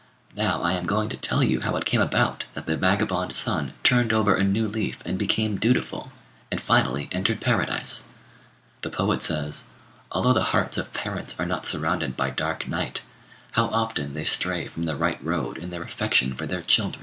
Now, 0.35 0.63
I 0.63 0.73
am 0.73 0.87
going 0.87 1.09
to 1.09 1.15
tell 1.15 1.43
you 1.43 1.59
how 1.61 1.75
it 1.75 1.85
came 1.85 2.01
about 2.01 2.45
that 2.55 2.65
the 2.65 2.75
vagabond 2.75 3.33
son 3.33 3.75
turned 3.83 4.11
over 4.11 4.33
a 4.33 4.43
new 4.43 4.67
leaf 4.67 4.97
and 5.05 5.15
became 5.15 5.57
dutiful, 5.59 6.11
and 6.49 6.59
finally 6.59 7.07
entered 7.11 7.39
paradise. 7.39 8.05
The 8.81 8.89
poet 8.89 9.21
says, 9.21 9.65
"Although 10.11 10.33
the 10.33 10.45
hearts 10.57 10.75
of 10.79 10.91
parents 10.91 11.35
are 11.39 11.45
not 11.45 11.67
surrounded 11.67 12.17
by 12.17 12.31
dark 12.31 12.67
night, 12.67 13.03
how 13.51 13.65
often 13.67 14.15
they 14.15 14.23
stray 14.23 14.65
from 14.65 14.85
the 14.85 14.95
right 14.95 15.23
road 15.23 15.59
in 15.59 15.69
their 15.69 15.83
affection 15.83 16.33
for 16.33 16.47
their 16.47 16.63
children!" 16.63 16.99